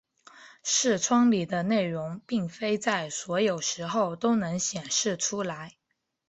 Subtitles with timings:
[0.63, 5.75] 视窗里的内容并非在所有时候都能显示出来。